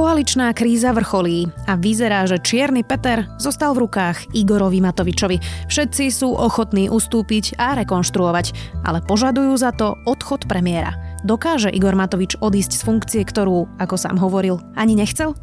[0.00, 5.68] Koaličná kríza vrcholí a vyzerá, že Čierny Peter zostal v rukách Igorovi Matovičovi.
[5.68, 10.96] Všetci sú ochotní ustúpiť a rekonštruovať, ale požadujú za to odchod premiéra.
[11.28, 15.36] Dokáže Igor Matovič odísť z funkcie, ktorú, ako sám hovoril, ani nechcel?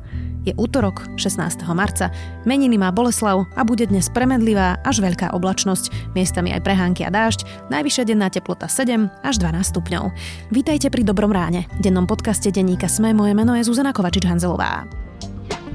[0.47, 1.59] Je útorok, 16.
[1.75, 2.07] marca.
[2.47, 7.67] Meniny má Boleslav a bude dnes premedlivá až veľká oblačnosť, miestami aj prehánky a dážď,
[7.67, 10.07] najvyššia denná teplota 7 až 12 stupňov.
[10.55, 11.67] Vítajte pri Dobrom ráne.
[11.83, 14.87] V dennom podcaste denníka Sme moje meno je Zuzana Kovačič-Hanzelová.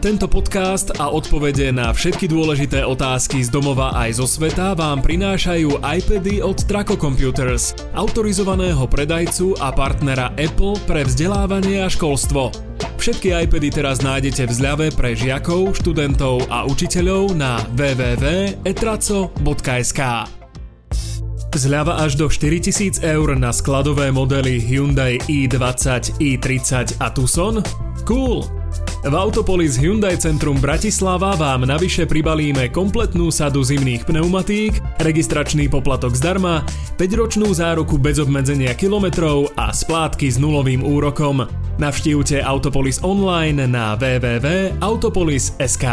[0.00, 5.78] Tento podcast a odpovede na všetky dôležité otázky z domova aj zo sveta vám prinášajú
[5.78, 12.71] iPady od Traco Computers, autorizovaného predajcu a partnera Apple pre vzdelávanie a školstvo.
[13.02, 20.00] Všetky iPady teraz nájdete v zľave pre žiakov, študentov a učiteľov na www.etraco.sk.
[21.50, 27.58] Zľava až do 4000 eur na skladové modely Hyundai i20, i30 a Tucson?
[28.06, 28.46] Cool!
[29.02, 36.62] V Autopolis Hyundai Centrum Bratislava vám navyše pribalíme kompletnú sadu zimných pneumatík, registračný poplatok zdarma,
[37.02, 41.50] 5-ročnú záruku bez obmedzenia kilometrov a splátky s nulovým úrokom.
[41.80, 45.86] Navštívte Autopolis online na www.autopolis.sk.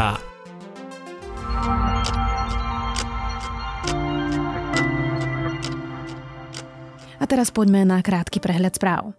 [7.19, 9.15] A teraz poďme na krátky prehľad správ.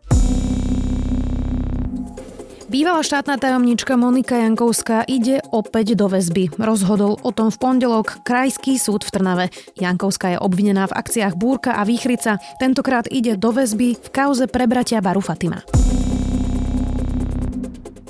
[2.70, 6.54] Bývalá štátna tajomnička Monika Jankovská ide opäť do väzby.
[6.54, 9.50] Rozhodol o tom v pondelok Krajský súd v Trnave.
[9.74, 12.38] Jankovská je obvinená v akciách Búrka a Výchrica.
[12.62, 15.66] Tentokrát ide do väzby v kauze prebratia Baru Fatima.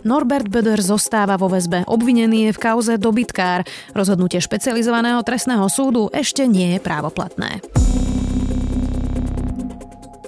[0.04, 1.84] Norbert Böder zostáva vo väzbe.
[1.88, 3.64] Obvinený je v kauze dobytkár.
[3.96, 7.64] Rozhodnutie špecializovaného trestného súdu ešte nie je právoplatné.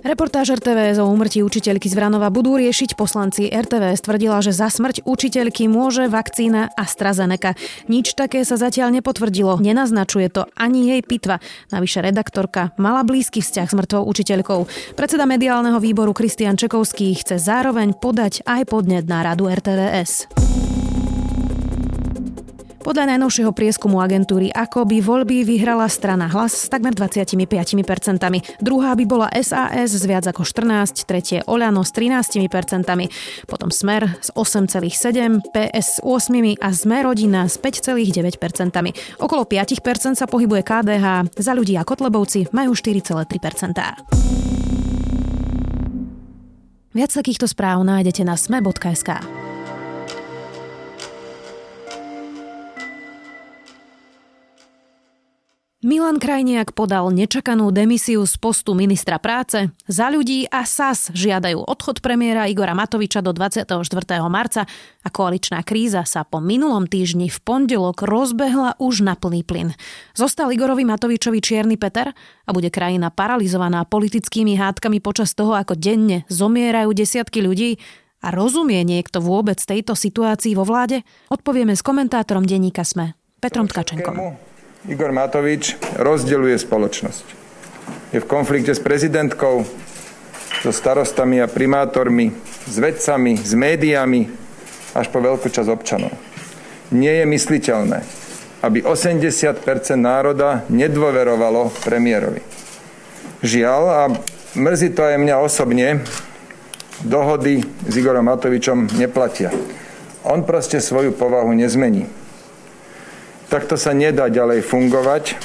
[0.03, 3.47] Reportáž RTVS o úmrtí učiteľky z Vranova budú riešiť poslanci.
[3.47, 7.55] RTVS tvrdila, že za smrť učiteľky môže vakcína AstraZeneca.
[7.87, 9.63] Nič také sa zatiaľ nepotvrdilo.
[9.63, 11.39] Nenaznačuje to ani jej pitva.
[11.71, 14.61] Navyše redaktorka mala blízky vzťah s mŕtvou učiteľkou.
[14.99, 20.52] Predseda mediálneho výboru Kristian Čekovský chce zároveň podať aj podnet na radu RTVS.
[22.83, 27.39] Podľa najnovšieho prieskumu agentúry ako by voľby vyhrala strana hlas s takmer 25%.
[28.59, 32.43] Druhá by bola SAS s viac ako 14, tretie Oľano s 13%,
[33.47, 38.43] potom Smer s 8,7, PS s 8 a Sme rodina s 5,9%.
[39.23, 44.51] Okolo 5% sa pohybuje KDH, za ľudí a Kotlebovci majú 4,3%.
[46.93, 49.42] Viac takýchto správ nájdete na sme.sk.
[55.83, 59.67] Milan Krajniak podal nečakanú demisiu z postu ministra práce.
[59.91, 63.83] Za ľudí a SAS žiadajú odchod premiéra Igora Matoviča do 24.
[64.31, 64.63] marca
[65.03, 69.75] a koaličná kríza sa po minulom týždni v pondelok rozbehla už na plný plyn.
[70.15, 72.15] Zostal Igorovi Matovičovi Čierny Peter
[72.47, 77.83] a bude krajina paralizovaná politickými hádkami počas toho, ako denne zomierajú desiatky ľudí
[78.23, 81.03] a rozumie niekto vôbec tejto situácii vo vláde?
[81.27, 84.52] Odpovieme s komentátorom denníka SME, Petrom Tkačenkom.
[84.83, 87.27] Igor Matovič rozdeľuje spoločnosť.
[88.11, 89.63] Je v konflikte s prezidentkou,
[90.63, 92.35] so starostami a primátormi,
[92.67, 94.27] s vedcami, s médiami,
[94.95, 96.11] až po veľkú časť občanov.
[96.91, 97.99] Nie je mysliteľné,
[98.63, 99.63] aby 80%
[99.99, 102.43] národa nedôverovalo premiérovi.
[103.43, 104.03] Žiaľ, a
[104.55, 106.03] mrzí to aj mňa osobne,
[107.07, 109.55] dohody s Igorom Matovičom neplatia.
[110.27, 112.22] On proste svoju povahu nezmení.
[113.53, 115.37] Takto sa nedá ďalej fungovať.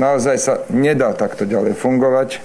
[0.00, 2.40] Naozaj sa nedá takto ďalej fungovať.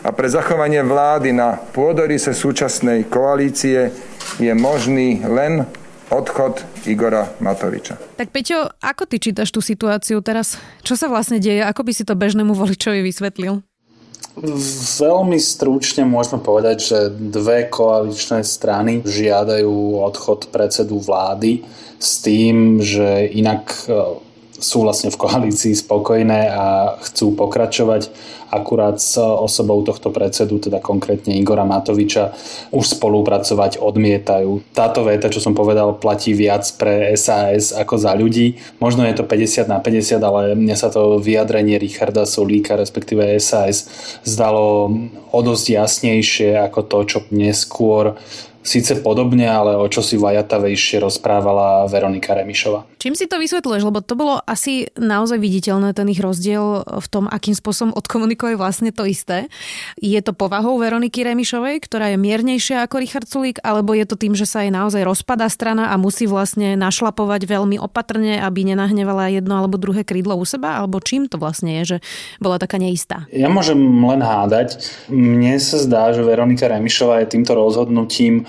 [0.00, 3.92] A pre zachovanie vlády na pôdorise súčasnej koalície
[4.40, 5.68] je možný len
[6.08, 8.00] odchod Igora Matoviča.
[8.16, 10.56] Tak Peťo, ako ty čítaš tú situáciu teraz?
[10.80, 11.60] Čo sa vlastne deje?
[11.60, 13.60] Ako by si to bežnému voličovi vysvetlil?
[14.98, 21.62] Veľmi stručne môžeme povedať, že dve koaličné strany žiadajú odchod predsedu vlády
[22.02, 23.70] s tým, že inak
[24.58, 28.10] sú vlastne v koalícii spokojné a chcú pokračovať
[28.54, 32.30] akurát s osobou tohto predsedu, teda konkrétne Igora Matoviča,
[32.70, 34.70] už spolupracovať odmietajú.
[34.70, 38.54] Táto veta, čo som povedal, platí viac pre SAS ako za ľudí.
[38.78, 43.90] Možno je to 50 na 50, ale mne sa to vyjadrenie Richarda Solíka, respektíve SAS,
[44.22, 44.94] zdalo
[45.34, 48.14] o dosť jasnejšie ako to, čo neskôr
[48.64, 52.96] síce podobne, ale o čo si vajatavejšie rozprávala Veronika Remišova.
[52.96, 53.84] Čím si to vysvetľuješ?
[53.84, 58.88] Lebo to bolo asi naozaj viditeľné, ten ich rozdiel v tom, akým spôsobom odkomunikuje vlastne
[58.88, 59.52] to isté.
[60.00, 64.32] Je to povahou Veroniky Remišovej, ktorá je miernejšia ako Richard Sulík, alebo je to tým,
[64.32, 69.60] že sa jej naozaj rozpadá strana a musí vlastne našlapovať veľmi opatrne, aby nenahnevala jedno
[69.60, 70.80] alebo druhé krídlo u seba?
[70.80, 71.96] Alebo čím to vlastne je, že
[72.40, 73.28] bola taká neistá?
[73.28, 74.80] Ja môžem len hádať.
[75.12, 78.48] Mne sa zdá, že Veronika Remišová je týmto rozhodnutím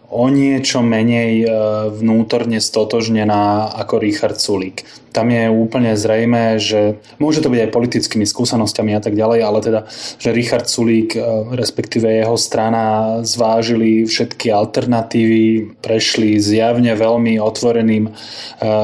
[0.11, 1.47] o niečo menej e,
[1.95, 4.83] vnútorne stotožnená ako Richard Sulík.
[5.11, 9.59] Tam je úplne zrejme, že môže to byť aj politickými skúsenosťami a tak ďalej, ale
[9.59, 9.79] teda,
[10.19, 11.23] že Richard Sulík, e,
[11.55, 18.11] respektíve jeho strana zvážili všetky alternatívy, prešli zjavne veľmi otvoreným e,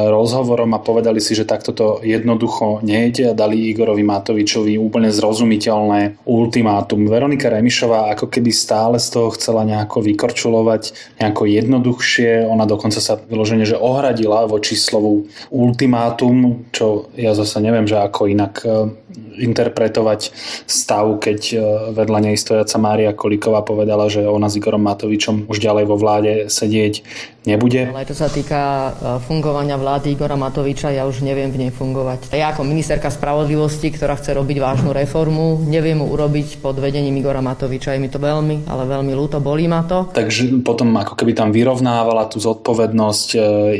[0.07, 6.23] rozhovorom a povedali si, že takto to jednoducho nejde a dali Igorovi Matovičovi úplne zrozumiteľné
[6.23, 7.07] ultimátum.
[7.07, 12.45] Veronika Remišová ako keby stále z toho chcela nejako vykorčulovať nejako jednoduchšie.
[12.45, 18.29] Ona dokonca sa vyložene, že ohradila voči slovu ultimátum, čo ja zase neviem, že ako
[18.29, 18.93] inak e,
[19.41, 20.33] interpretovať
[20.69, 21.57] stav, keď e,
[21.97, 26.33] vedľa nej stojaca Mária Kolíková povedala, že ona s Igorom Matovičom už ďalej vo vláde
[26.53, 27.01] sedieť
[27.47, 27.87] nebude.
[27.87, 28.89] Ale to sa týka e,
[29.23, 32.35] fungovania vlády Igora Matoviča, ja už neviem v nej fungovať.
[32.35, 37.39] Ja ako ministerka spravodlivosti, ktorá chce robiť vážnu reformu, neviem mu urobiť pod vedením Igora
[37.39, 37.95] Matoviča.
[37.95, 40.11] Je mi to veľmi, ale veľmi ľúto, bolí ma to.
[40.11, 43.37] Takže potom ako keby tam vyrovnávala tú zodpovednosť e,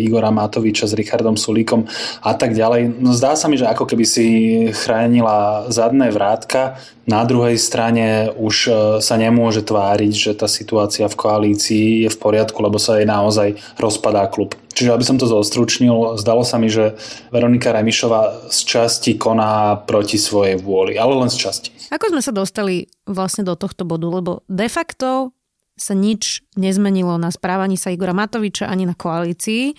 [0.08, 1.84] Igora Matoviča s Richardom Sulíkom
[2.24, 3.04] a tak ďalej.
[3.04, 4.26] No zdá sa mi, že ako keby si
[4.72, 11.16] chránila zadné vrátka, na druhej strane už e, sa nemôže tváriť, že tá situácia v
[11.16, 14.60] koalícii je v poriadku, lebo sa jej naozaj rozpadá klub.
[14.76, 17.00] Čiže aby som to zostručnil, zdalo sa mi, že
[17.32, 21.72] Veronika Remišová z časti koná proti svojej vôli, ale len z časti.
[21.88, 24.12] Ako sme sa dostali vlastne do tohto bodu?
[24.12, 25.32] Lebo de facto
[25.80, 29.72] sa nič nezmenilo na správaní sa Igora Matoviča ani na koalícii.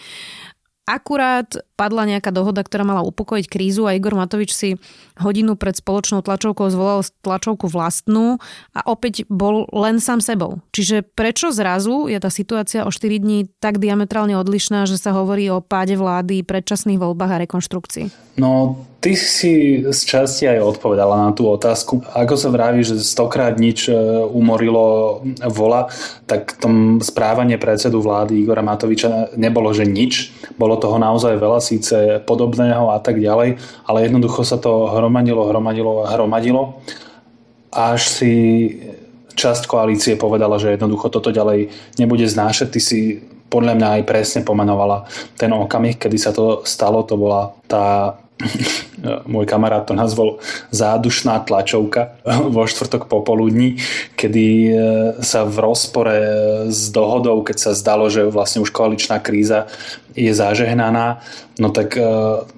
[0.88, 4.74] Akurát padla nejaká dohoda, ktorá mala upokojiť krízu a Igor Matovič si
[5.22, 8.42] hodinu pred spoločnou tlačovkou zvolal tlačovku vlastnú
[8.74, 10.58] a opäť bol len sám sebou.
[10.74, 15.46] Čiže prečo zrazu je tá situácia o 4 dní tak diametrálne odlišná, že sa hovorí
[15.54, 18.34] o páde vlády, predčasných voľbách a rekonštrukcii?
[18.42, 22.02] No, Ty si z časti aj odpovedala na tú otázku.
[22.18, 23.94] Ako sa vraví, že stokrát nič e,
[24.26, 25.86] umorilo vola,
[26.26, 30.34] tak tom správanie predsedu vlády Igora Matoviča nebolo, že nič.
[30.58, 36.08] Bolo toho naozaj veľa, síce podobného a tak ďalej, ale jednoducho sa to hromadilo, hromadilo
[36.08, 36.80] a hromadilo.
[37.68, 38.32] Až si
[39.38, 41.68] časť koalície povedala, že jednoducho toto ďalej
[42.00, 42.74] nebude znášať.
[42.74, 43.00] Ty si
[43.48, 45.06] podľa mňa aj presne pomenovala
[45.36, 47.06] ten okamih, kedy sa to stalo.
[47.06, 48.18] To bola tá
[49.26, 50.38] môj kamarát to nazval
[50.70, 52.18] zádušná tlačovka
[52.54, 53.78] vo štvrtok popoludní,
[54.14, 54.72] kedy e,
[55.22, 56.18] sa v rozpore
[56.66, 59.70] s dohodou, keď sa zdalo, že vlastne už koaličná kríza
[60.18, 61.22] je zažehnaná,
[61.58, 62.02] no tak e,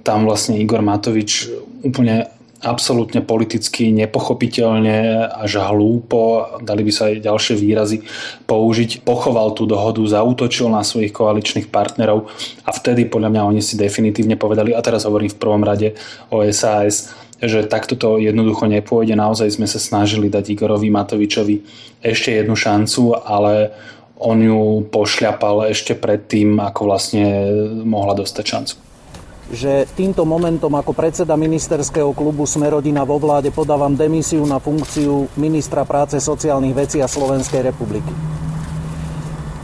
[0.05, 1.53] tam vlastne Igor Matovič
[1.85, 2.29] úplne
[2.61, 8.05] absolútne politicky nepochopiteľne až hlúpo, dali by sa aj ďalšie výrazy
[8.45, 12.29] použiť, pochoval tú dohodu, zautočil na svojich koaličných partnerov
[12.69, 15.97] a vtedy podľa mňa oni si definitívne povedali, a teraz hovorím v prvom rade
[16.29, 19.17] o SAS, že takto to jednoducho nepôjde.
[19.17, 21.57] Naozaj sme sa snažili dať Igorovi Matovičovi
[22.05, 23.73] ešte jednu šancu, ale
[24.21, 27.25] on ju pošľapal ešte predtým, ako vlastne
[27.89, 28.90] mohla dostať šancu
[29.51, 35.83] že týmto momentom ako predseda ministerského klubu Smerodina vo vláde podávam demisiu na funkciu ministra
[35.83, 38.15] práce, sociálnych vecí a Slovenskej republiky.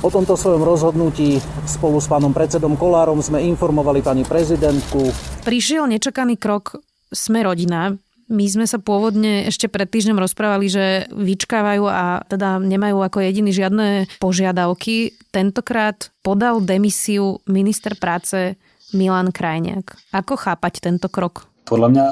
[0.05, 5.11] O tomto svojom rozhodnutí spolu s pánom predsedom Kolárom sme informovali pani prezidentku.
[5.43, 6.79] Prišiel nečakaný krok
[7.11, 7.97] Smerodina.
[8.27, 13.55] My sme sa pôvodne ešte pred týždňom rozprávali, že vyčkávajú a teda nemajú ako jediný
[13.55, 15.15] žiadne požiadavky.
[15.31, 18.59] Tentokrát podal demisiu minister práce
[18.95, 19.99] Milan Krajniak.
[20.15, 21.51] Ako chápať tento krok?
[21.67, 22.07] Podľa mňa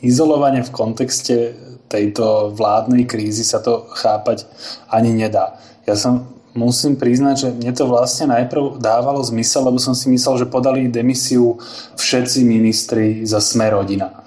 [0.00, 1.52] izolovanie v kontexte
[1.92, 4.48] tejto vládnej krízy sa to chápať
[4.88, 5.60] ani nedá.
[5.84, 10.44] Ja som musím priznať, že mne to vlastne najprv dávalo zmysel, lebo som si myslel,
[10.44, 11.60] že podali demisiu
[12.00, 14.24] všetci ministri za sme rodina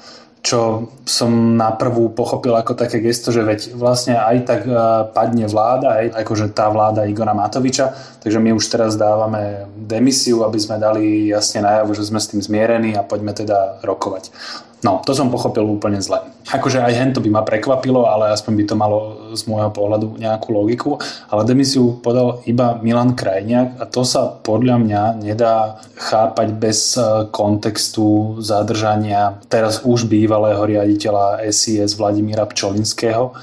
[0.50, 4.74] čo som na prvú pochopil ako také gesto, že veď vlastne aj tak e,
[5.14, 7.94] padne vláda, aj akože tá vláda Igora Matoviča,
[8.26, 12.42] takže my už teraz dávame demisiu, aby sme dali jasne najavo, že sme s tým
[12.42, 14.34] zmierení a poďme teda rokovať.
[14.80, 16.24] No, to som pochopil úplne zle.
[16.48, 19.00] Akože aj hento by ma prekvapilo, ale aspoň by to malo
[19.36, 20.96] z môjho pohľadu nejakú logiku.
[21.28, 27.28] Ale demisiu podal iba Milan Krajniak a to sa podľa mňa nedá chápať bez e,
[27.28, 33.36] kontextu zadržania teraz už bývalého riaditeľa SIS Vladimíra Pčolinského,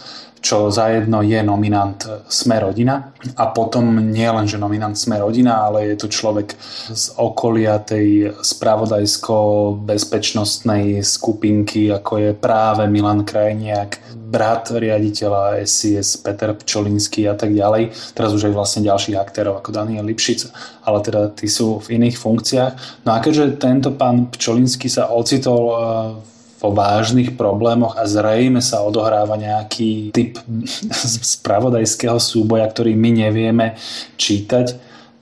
[0.46, 1.98] čo zajedno je nominant
[2.30, 6.54] Sme rodina a potom nie len, že nominant Sme rodina, ale je tu človek
[6.94, 17.26] z okolia tej spravodajsko-bezpečnostnej skupinky, ako je práve Milan Krajniak, brat riaditeľa SIS Peter Pčolinský
[17.26, 17.90] a tak ďalej.
[18.14, 20.46] Teraz už aj vlastne ďalších aktérov ako Daniel Lipšic,
[20.86, 23.02] ale teda tí sú v iných funkciách.
[23.02, 25.74] No a keďže tento pán Pčolinský sa ocitol
[26.22, 30.40] v vo vážnych problémoch a zrejme sa odohráva nejaký typ
[31.36, 33.76] spravodajského súboja, ktorý my nevieme
[34.16, 34.66] čítať,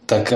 [0.04, 0.30] tak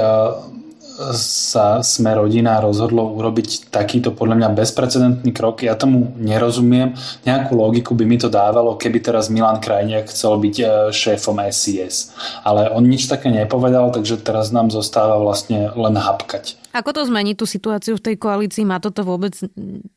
[1.15, 5.63] sa sme rodina rozhodlo urobiť takýto podľa mňa bezprecedentný krok.
[5.63, 6.99] Ja tomu nerozumiem.
[7.23, 12.19] Nejakú logiku by mi to dávalo, keby teraz Milan Krajniak chcel byť e, šéfom SIS.
[12.43, 16.59] Ale on nič také nepovedal, takže teraz nám zostáva vlastne len hapkať.
[16.75, 18.67] Ako to zmení tú situáciu v tej koalícii?
[18.67, 19.33] Má toto vôbec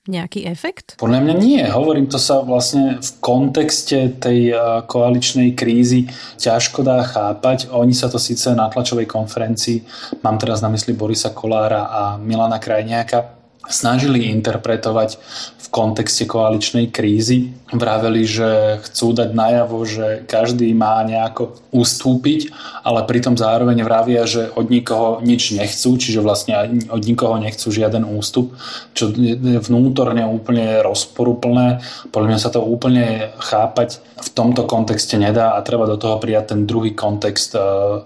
[0.07, 0.95] nejaký efekt?
[0.95, 1.59] Podľa mňa nie.
[1.67, 4.55] Hovorím to sa vlastne v kontexte tej
[4.87, 6.07] koaličnej krízy
[6.39, 7.67] ťažko dá chápať.
[7.75, 9.83] Oni sa to síce na tlačovej konferencii,
[10.23, 13.40] mám teraz na mysli Borisa Kolára a Milana Krajniaka,
[13.71, 15.17] snažili interpretovať
[15.57, 17.55] v kontexte koaličnej krízy.
[17.71, 22.51] Vraveli, že chcú dať najavo, že každý má nejako ustúpiť,
[22.83, 28.03] ale pritom zároveň vravia, že od nikoho nič nechcú, čiže vlastne od nikoho nechcú žiaden
[28.03, 28.51] ústup,
[28.91, 31.79] čo je vnútorne úplne rozporuplné.
[32.11, 36.53] Podľa mňa sa to úplne chápať v tomto kontexte nedá a treba do toho prijať
[36.53, 37.59] ten druhý kontext e,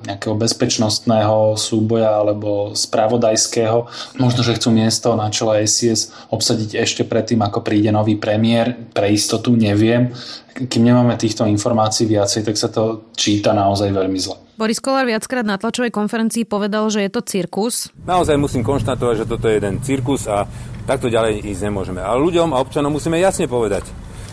[0.07, 3.89] nejakého bezpečnostného súboja alebo spravodajského.
[4.22, 8.75] Možno, že chcú miesto na čele SIS obsadiť ešte predtým, ako príde nový premiér.
[8.91, 10.12] Pre istotu neviem
[10.55, 14.39] kým nemáme týchto informácií viacej, tak sa to číta naozaj veľmi zle.
[14.55, 17.91] Boris Kolár viackrát na tlačovej konferencii povedal, že je to cirkus.
[18.07, 20.47] Naozaj musím konštatovať, že toto je jeden cirkus a
[20.88, 22.00] takto ďalej ísť nemôžeme.
[22.00, 23.83] Ale ľuďom a občanom musíme jasne povedať.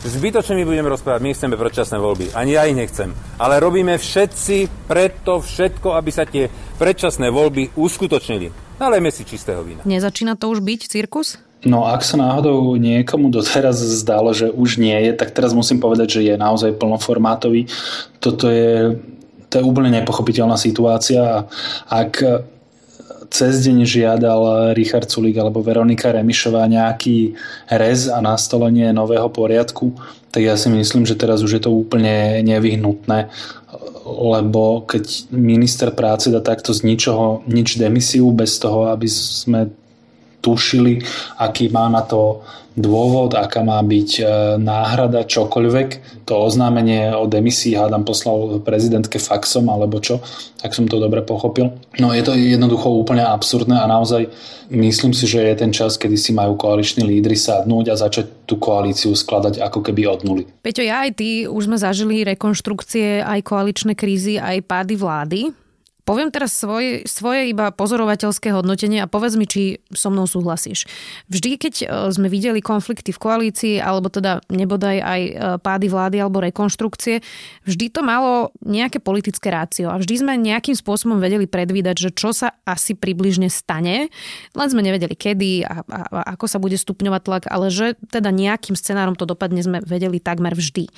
[0.03, 2.35] Zbytočne my budeme rozprávať, my chceme predčasné voľby.
[2.39, 3.15] Ani ja ich nechcem.
[3.39, 8.72] Ale robíme všetci preto všetko, aby sa tie predčasné voľby uskutočnili.
[8.83, 9.87] Nalejme si čistého vína.
[9.87, 11.39] Nezačína to už byť cirkus?
[11.63, 16.19] No ak sa náhodou niekomu doteraz zdalo, že už nie je, tak teraz musím povedať,
[16.19, 17.71] že je naozaj plnoformátový.
[18.19, 18.99] Toto je,
[19.47, 21.47] to je úplne nepochopiteľná situácia.
[21.87, 22.19] Ak
[23.31, 27.39] cez deň žiadal Richard Sulík alebo Veronika Remišová nejaký
[27.71, 29.95] rez a nastolenie nového poriadku,
[30.33, 33.29] tak ja si myslím, že teraz už je to úplne nevyhnutné,
[34.09, 39.69] lebo keď minister práce dá takto z ničoho nič demisiu bez toho, aby sme
[40.43, 41.05] tušili,
[41.39, 44.25] aký má na to dôvod, aká má byť e,
[44.57, 46.23] náhrada, čokoľvek.
[46.25, 50.25] To oznámenie o demisii hádam poslal prezidentke faxom alebo čo,
[50.61, 51.75] tak som to dobre pochopil.
[52.01, 54.33] No je to jednoducho úplne absurdné a naozaj
[54.73, 58.57] myslím si, že je ten čas, kedy si majú koaliční lídry sadnúť a začať tú
[58.57, 60.45] koalíciu skladať ako keby od nuly.
[60.65, 65.62] Peťo, ja aj ty už sme zažili rekonštrukcie aj koaličné krízy, aj pády vlády.
[66.03, 70.91] Poviem teraz svoje, svoje iba pozorovateľské hodnotenie a povedz mi, či so mnou súhlasíš.
[71.31, 75.33] Vždy, keď e, sme videli konflikty v koalícii, alebo teda nebodaj aj e,
[75.63, 77.23] pády vlády alebo rekonštrukcie,
[77.63, 82.35] vždy to malo nejaké politické rácio a vždy sme nejakým spôsobom vedeli predvídať, že čo
[82.35, 84.11] sa asi približne stane,
[84.59, 88.35] len sme nevedeli kedy a, a, a ako sa bude stupňovať tlak, ale že teda
[88.35, 90.91] nejakým scenárom to dopadne sme vedeli takmer vždy.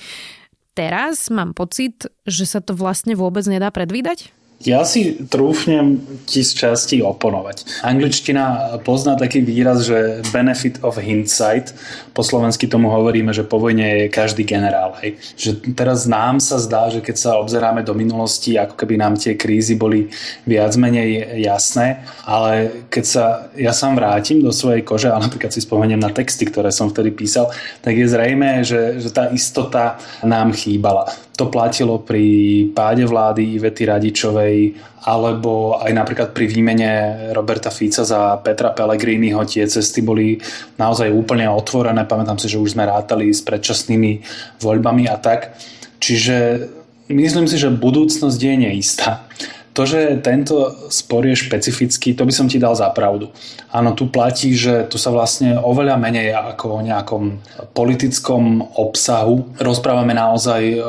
[0.73, 4.33] Teraz mám pocit, že sa to vlastne vôbec nedá predvídať?
[4.63, 7.83] Ja si trúfnem ti z časti oponovať.
[7.83, 11.75] Angličtina pozná taký výraz, že benefit of hindsight.
[12.15, 14.95] Po slovensky tomu hovoríme, že po vojne je každý generál.
[15.03, 15.19] Hej.
[15.35, 19.35] Že teraz nám sa zdá, že keď sa obzeráme do minulosti, ako keby nám tie
[19.35, 20.07] krízy boli
[20.47, 23.25] viac menej jasné, ale keď sa
[23.59, 27.11] ja sám vrátim do svojej kože a napríklad si spomeniem na texty, ktoré som vtedy
[27.11, 27.51] písal,
[27.83, 31.11] tak je zrejme, že, že tá istota nám chýbala.
[31.35, 32.23] To platilo pri
[32.71, 34.71] páde vlády Ivety Radičovej
[35.03, 36.91] alebo aj napríklad pri výmene
[37.35, 40.39] Roberta Fica za Petra Pellegriniho tie cesty boli
[40.79, 42.07] naozaj úplne otvorené.
[42.07, 44.23] Pamätám si, že už sme rátali s predčasnými
[44.63, 45.59] voľbami a tak.
[45.99, 46.65] Čiže
[47.11, 49.27] myslím si, že budúcnosť je neistá.
[49.75, 53.27] To, že tento spor je špecifický, to by som ti dal za pravdu.
[53.75, 57.43] Áno, tu platí, že tu sa vlastne oveľa menej ako o nejakom
[57.75, 60.79] politickom obsahu rozprávame naozaj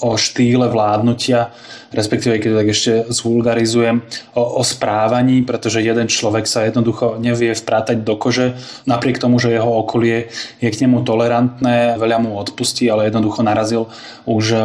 [0.00, 1.50] o štýle vládnutia,
[1.92, 4.02] respektíve keď to tak ešte zvulgarizujem,
[4.34, 9.54] o, o správaní, pretože jeden človek sa jednoducho nevie vprátať do kože, napriek tomu, že
[9.54, 10.28] jeho okolie
[10.60, 13.88] je k nemu tolerantné, veľa mu odpustí, ale jednoducho narazil
[14.28, 14.58] už e,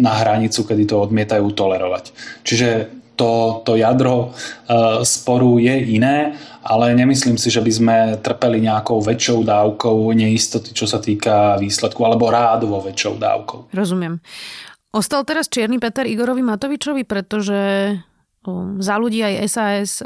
[0.00, 2.14] na hranicu, kedy to odmietajú tolerovať.
[2.42, 6.32] Čiže to, to jadro uh, sporu je iné,
[6.64, 12.00] ale nemyslím si, že by sme trpeli nejakou väčšou dávkou neistoty, čo sa týka výsledku,
[12.00, 13.76] alebo rádovo väčšou dávkou.
[13.76, 14.24] Rozumiem.
[14.90, 17.94] Ostal teraz Čierny Peter Igorovi Matovičovi, pretože
[18.80, 20.00] za ľudí aj SAS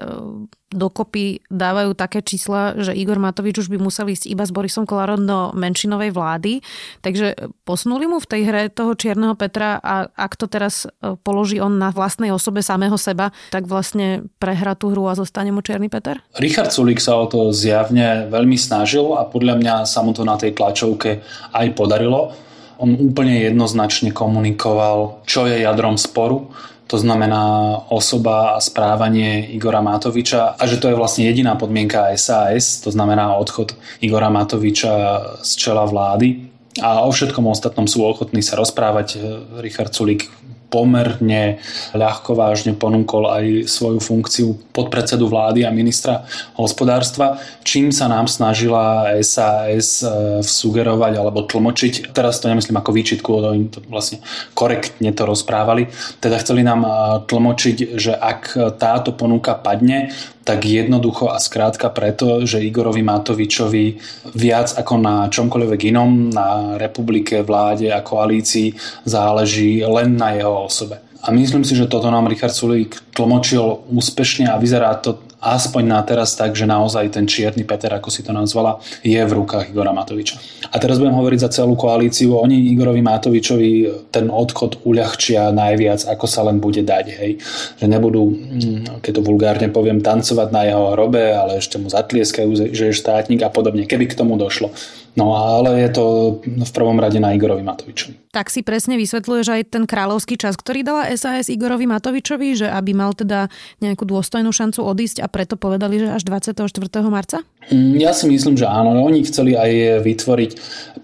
[0.74, 5.22] dokopy dávajú také čísla, že Igor Matovič už by musel ísť iba s Borisom Kolárom
[5.22, 6.58] do menšinovej vlády.
[6.98, 11.62] Takže posunuli mu v tej hre toho Čierneho Petra a ak to teraz e, položí
[11.62, 15.86] on na vlastnej osobe samého seba, tak vlastne prehra tú hru a zostane mu Čierny
[15.86, 16.18] Peter?
[16.42, 20.34] Richard Sulik sa o to zjavne veľmi snažil a podľa mňa sa mu to na
[20.34, 21.22] tej tlačovke
[21.54, 22.34] aj podarilo.
[22.78, 26.50] On úplne jednoznačne komunikoval, čo je jadrom sporu
[26.86, 32.84] to znamená osoba a správanie Igora Matoviča a že to je vlastne jediná podmienka SAS,
[32.84, 33.72] to znamená odchod
[34.04, 34.92] Igora Matoviča
[35.40, 36.52] z čela vlády
[36.84, 39.16] a o všetkom ostatnom sú ochotní sa rozprávať.
[39.62, 40.28] Richard Sulik
[40.74, 41.62] pomerne
[41.94, 46.26] ľahko vážne ponúkol aj svoju funkciu podpredsedu vlády a ministra
[46.58, 52.10] hospodárstva, čím sa nám snažila SAS e, sugerovať alebo tlmočiť.
[52.10, 54.18] Teraz to nemyslím ako výčitku, oni to vlastne
[54.58, 55.86] korektne to rozprávali.
[56.18, 56.90] Teda chceli nám e,
[57.30, 60.10] tlmočiť, že ak táto ponuka padne,
[60.44, 63.96] tak jednoducho a skrátka preto, že Igorovi Matovičovi
[64.36, 68.76] viac ako na čomkoľvek inom, na republike, vláde a koalícii
[69.08, 71.00] záleží len na jeho osobe.
[71.24, 76.00] A myslím si, že toto nám Richard Sulík tlmočil úspešne a vyzerá to aspoň na
[76.00, 79.92] teraz tak, že naozaj ten čierny Peter, ako si to nazvala, je v rukách Igora
[79.92, 80.40] Matoviča.
[80.72, 82.40] A teraz budem hovoriť za celú koalíciu.
[82.40, 83.70] Oni Igorovi Matovičovi
[84.08, 87.06] ten odchod uľahčia najviac, ako sa len bude dať.
[87.20, 87.30] Hej.
[87.78, 92.72] Že nebudú, mm, keď to vulgárne poviem, tancovať na jeho hrobe, ale ešte mu zatlieskajú,
[92.72, 94.72] že je štátnik a podobne, keby k tomu došlo.
[95.14, 96.04] No ale je to
[96.42, 98.34] v prvom rade na Igorovi Matovičovi.
[98.34, 102.90] Tak si presne vysvetľuješ aj ten kráľovský čas, ktorý dala SAS Igorovi Matovičovi, že aby
[102.90, 103.46] mal teda
[103.78, 106.66] nejakú dôstojnú šancu odísť a preto povedali, že až 24.
[107.06, 107.46] marca?
[107.70, 108.90] Mm, ja si myslím, že áno.
[109.06, 110.50] Oni chceli aj vytvoriť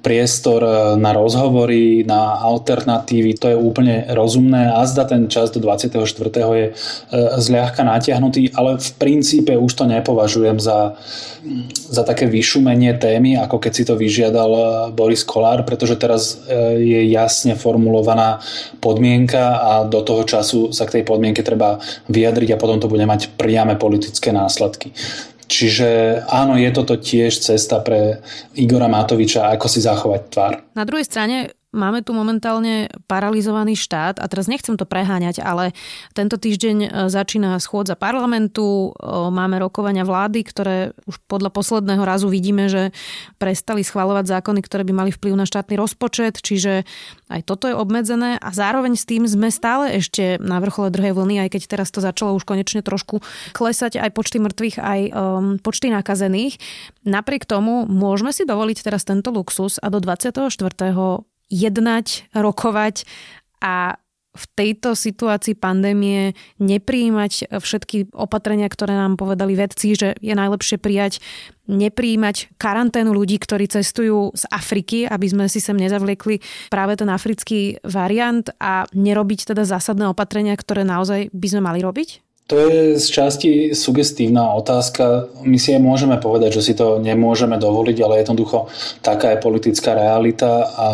[0.03, 0.59] priestor
[0.99, 3.39] na rozhovory, na alternatívy.
[3.39, 4.75] To je úplne rozumné.
[4.75, 6.03] A zda ten čas do 24.
[6.35, 6.73] je e,
[7.39, 10.99] zľahka natiahnutý, ale v princípe už to nepovažujem za,
[11.87, 14.65] za také vyšumenie témy, ako keď si to vyžiadal eh,
[14.97, 18.41] Boris Kolár, pretože teraz eh, je jasne formulovaná
[18.81, 21.77] podmienka a do toho času sa k tej podmienke treba
[22.09, 24.97] vyjadriť a potom to bude mať priame politické následky.
[25.51, 28.23] Čiže áno, je toto tiež cesta pre
[28.55, 30.55] Igora Matoviča, ako si zachovať tvár.
[30.79, 35.71] Na druhej strane Máme tu momentálne paralizovaný štát a teraz nechcem to preháňať, ale
[36.19, 42.27] tento týždeň e, začína schôdza parlamentu, e, máme rokovania vlády, ktoré už podľa posledného razu
[42.27, 42.91] vidíme, že
[43.39, 46.83] prestali schvalovať zákony, ktoré by mali vplyv na štátny rozpočet, čiže
[47.31, 51.47] aj toto je obmedzené a zároveň s tým sme stále ešte na vrchole druhej vlny,
[51.47, 53.23] aj keď teraz to začalo už konečne trošku
[53.55, 56.59] klesať aj počty mŕtvych, aj um, počty nakazených.
[57.07, 60.35] Napriek tomu môžeme si dovoliť teraz tento luxus a do 24
[61.51, 63.05] jednať, rokovať
[63.61, 63.99] a
[64.31, 71.19] v tejto situácii pandémie nepríjmať všetky opatrenia, ktoré nám povedali vedci, že je najlepšie prijať,
[71.67, 76.39] nepríjmať karanténu ľudí, ktorí cestujú z Afriky, aby sme si sem nezavliekli
[76.71, 82.30] práve ten africký variant a nerobiť teda zásadné opatrenia, ktoré naozaj by sme mali robiť?
[82.51, 85.31] To je z časti sugestívna otázka.
[85.47, 88.67] My si aj môžeme povedať, že si to nemôžeme dovoliť, ale jednoducho
[89.07, 90.87] taká je politická realita a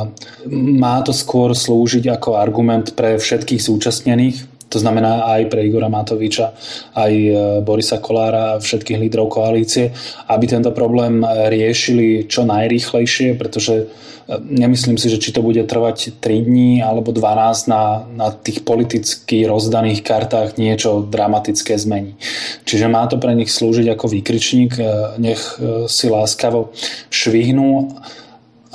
[0.52, 6.52] má to skôr slúžiť ako argument pre všetkých zúčastnených, to znamená aj pre Igora Matoviča,
[6.94, 9.94] aj e, Borisa Kolára a všetkých lídrov koalície,
[10.30, 13.86] aby tento problém riešili čo najrýchlejšie, pretože
[14.26, 19.46] Nemyslím si, že či to bude trvať 3 dní alebo 12 na, na tých politicky
[19.46, 22.18] rozdaných kartách niečo dramatické zmení.
[22.66, 24.84] Čiže má to pre nich slúžiť ako výkričník, e,
[25.22, 26.74] nech e, si láskavo
[27.06, 27.94] švihnú.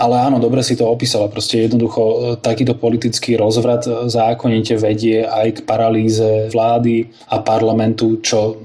[0.02, 1.30] Ale áno, dobre si to opísala.
[1.30, 8.58] Proste jednoducho e, takýto politický rozvrat zákonite vedie aj k paralýze vlády a parlamentu, čo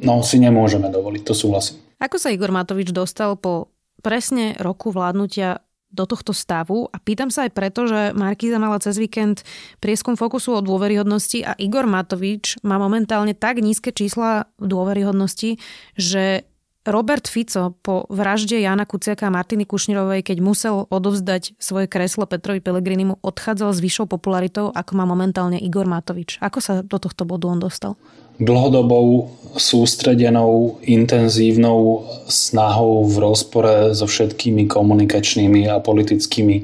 [0.00, 1.22] no, si nemôžeme dovoliť.
[1.28, 1.84] To súhlasím.
[2.00, 3.68] Ako sa Igor Matovič dostal po
[4.00, 9.00] presne roku vládnutia do tohto stavu a pýtam sa aj preto, že Markíza mala cez
[9.00, 9.40] víkend
[9.80, 15.56] prieskum fokusu o dôveryhodnosti a Igor Matovič má momentálne tak nízke čísla dôveryhodnosti,
[15.96, 16.44] že
[16.88, 22.64] Robert Fico po vražde Jana Kuciaka a Martiny Kušnirovej, keď musel odovzdať svoje kreslo Petrovi
[22.64, 26.40] Pelegrinimu, odchádzal s vyššou popularitou, ako má momentálne Igor Matovič.
[26.40, 28.00] Ako sa do tohto bodu on dostal?
[28.38, 36.62] Dlhodobou sústredenou, intenzívnou snahou v rozpore so všetkými komunikačnými a politickými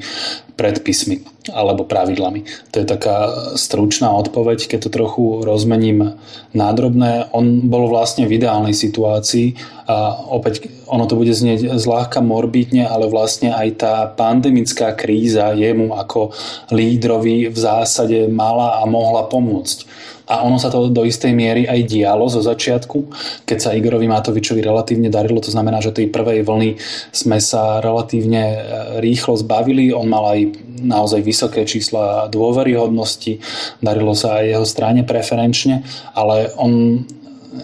[0.54, 2.70] predpismi alebo pravidlami.
[2.72, 6.14] To je taká stručná odpoveď, keď to trochu rozmením
[6.54, 7.28] nádrobné.
[7.34, 9.58] On bol vlastne v ideálnej situácii
[9.90, 15.92] a opäť ono to bude znieť zľahka morbidne, ale vlastne aj tá pandemická kríza jemu
[15.98, 16.32] ako
[16.70, 19.93] lídrovi v zásade mala a mohla pomôcť.
[20.24, 23.12] A ono sa to do istej miery aj dialo zo začiatku,
[23.44, 25.40] keď sa Igorovi Matovičovi relatívne darilo.
[25.44, 26.80] To znamená, že tej prvej vlny
[27.12, 28.58] sme sa relatívne e,
[29.04, 29.92] rýchlo zbavili.
[29.92, 30.40] On mal aj
[30.80, 33.40] naozaj vysoké čísla dôveryhodnosti,
[33.84, 35.84] darilo sa aj jeho strane preferenčne,
[36.16, 37.04] ale on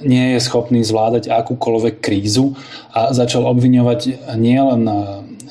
[0.07, 2.55] nie je schopný zvládať akúkoľvek krízu
[2.95, 4.87] a začal obviňovať nielen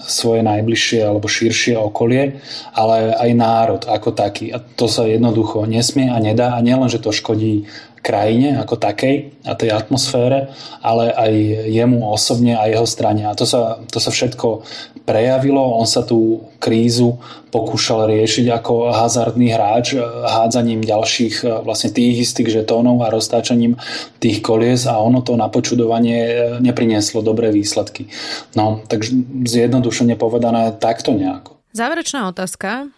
[0.07, 2.39] svoje najbližšie alebo širšie okolie,
[2.71, 4.53] ale aj národ ako taký.
[4.55, 6.55] A to sa jednoducho nesmie a nedá.
[6.55, 7.67] A nielen, že to škodí
[7.99, 11.33] krajine ako takej a tej atmosfére, ale aj
[11.67, 13.27] jemu osobne a jeho strane.
[13.27, 14.63] A to sa, to sa všetko
[15.03, 15.59] prejavilo.
[15.59, 17.17] On sa tú krízu
[17.49, 23.73] pokúšal riešiť ako hazardný hráč hádzaním ďalších e, vlastne tých istých žetónov a roztáčaním
[24.21, 28.05] tých kolies a ono to na počudovanie e, neprinieslo dobré výsledky.
[28.53, 29.17] No, takže
[29.49, 31.57] zjednodušene povedané takto nejako.
[31.73, 32.93] Záverečná otázka.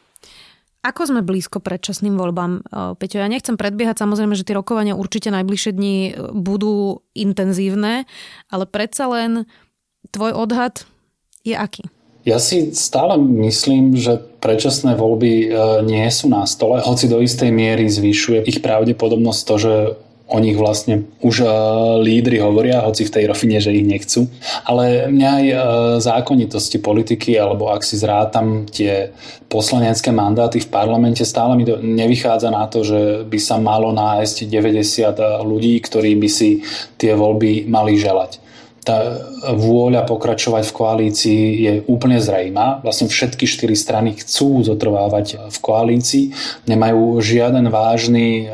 [0.81, 2.61] Ako sme blízko predčasným voľbám, e,
[2.97, 3.21] Peťo?
[3.21, 8.09] Ja nechcem predbiehať, samozrejme, že tie rokovania určite najbližšie dni e, budú intenzívne,
[8.49, 9.45] ale predsa len
[10.09, 10.89] tvoj odhad
[11.45, 11.85] je aký?
[12.21, 15.47] Ja si stále myslím, že predčasné voľby e,
[15.85, 19.73] nie sú na stole, hoci do istej miery zvyšuje ich pravdepodobnosť to, že
[20.31, 21.51] o nich vlastne už uh,
[21.99, 24.31] lídry hovoria, hoci v tej rofine, že ich nechcú.
[24.63, 25.59] Ale mňa aj uh,
[25.99, 29.11] zákonitosti politiky, alebo ak si zrátam tie
[29.51, 34.47] poslanecké mandáty v parlamente, stále mi to nevychádza na to, že by sa malo nájsť
[34.47, 36.63] 90 ľudí, ktorí by si
[36.95, 38.50] tie voľby mali želať
[38.81, 39.13] tá
[39.53, 42.81] vôľa pokračovať v koalícii je úplne zrejmá.
[42.81, 46.33] Vlastne všetky štyri strany chcú zotrvávať v koalícii,
[46.65, 48.49] nemajú žiaden vážny,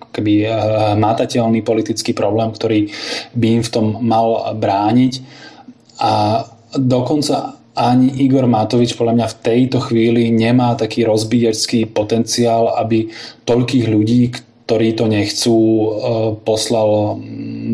[0.00, 0.50] ako keby eh,
[0.96, 2.88] mátateľný politický problém, ktorý
[3.36, 5.20] by im v tom mal brániť.
[6.00, 13.12] A dokonca ani Igor Matovič podľa mňa v tejto chvíli nemá taký rozbíjačský potenciál, aby
[13.44, 14.32] toľkých ľudí,
[14.66, 15.86] ktorí to nechcú, e,
[16.42, 17.22] poslal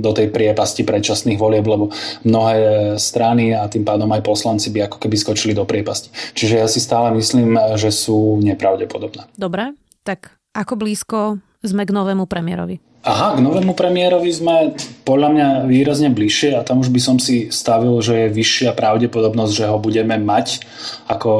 [0.05, 1.89] do tej priepasti predčasných volieb, lebo
[2.29, 6.13] mnohé strany a tým pádom aj poslanci by ako keby skočili do priepasti.
[6.37, 9.33] Čiže ja si stále myslím, že sú nepravdepodobné.
[9.41, 9.73] Dobre,
[10.05, 12.81] tak ako blízko sme k novému premiérovi?
[13.03, 17.51] Aha, k novému premiérovi sme podľa mňa výrazne bližšie a tam už by som si
[17.51, 20.63] stavil, že je vyššia pravdepodobnosť, že ho budeme mať,
[21.11, 21.33] ako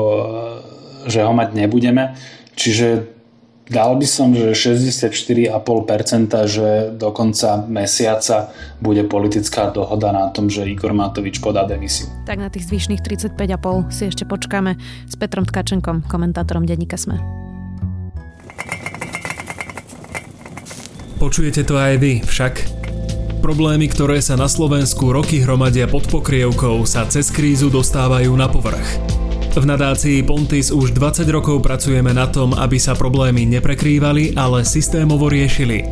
[1.07, 2.19] že ho mať nebudeme.
[2.59, 3.07] Čiže
[3.71, 5.55] Dal by som, že 64,5%,
[6.51, 8.51] že do konca mesiaca
[8.83, 12.11] bude politická dohoda na tom, že Igor Matovič podá demisiu.
[12.27, 14.75] Tak na tých zvyšných 35,5 si ešte počkáme
[15.07, 17.23] s Petrom Tkačenkom, komentátorom denníka Sme.
[21.23, 22.67] Počujete to aj vy, však?
[23.47, 29.22] Problémy, ktoré sa na Slovensku roky hromadia pod pokrievkou, sa cez krízu dostávajú na povrch.
[29.53, 35.29] V nadácii Pontis už 20 rokov pracujeme na tom, aby sa problémy neprekrývali, ale systémovo
[35.29, 35.85] riešili.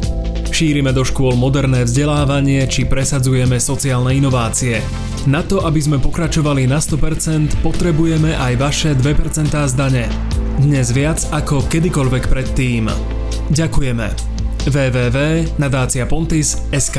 [0.49, 4.81] Šírime do škôl moderné vzdelávanie či presadzujeme sociálne inovácie.
[5.29, 10.09] Na to, aby sme pokračovali na 100%, potrebujeme aj vaše 2% zdane.
[10.65, 12.89] Dnes viac ako kedykoľvek predtým.
[13.53, 14.09] Ďakujeme.
[14.73, 16.99] www.nadáciapontis.sk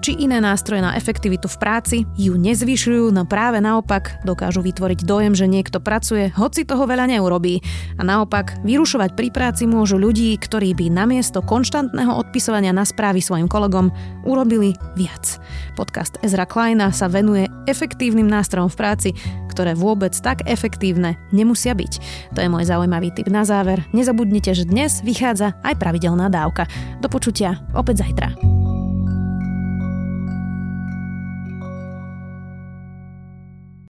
[0.00, 5.34] Či iné nástroje na efektivitu v práci ju nezvyšujú, no práve naopak dokážu vytvoriť dojem,
[5.34, 7.58] že niekto pracuje, hoci toho veľa neurobí.
[7.98, 13.50] A naopak, vyrušovať pri práci môžu ľudí, ktorí by namiesto konštantného odpisovania na správy svojim
[13.50, 13.90] kolegom
[14.22, 15.42] urobili viac.
[15.74, 19.10] Podcast Ezra Kleina sa venuje efektívnym nástrojom v práci,
[19.56, 21.92] ktoré vôbec tak efektívne nemusia byť.
[22.36, 23.80] To je môj zaujímavý tip na záver.
[23.96, 26.68] Nezabudnite, že dnes vychádza aj pravidelná dávka.
[27.00, 28.65] Do počutia opäť zajtra.